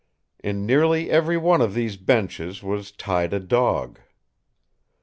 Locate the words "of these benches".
1.61-2.63